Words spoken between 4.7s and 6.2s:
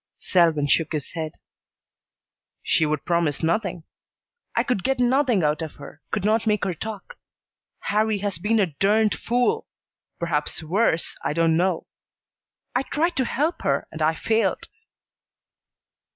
get nothing out of her,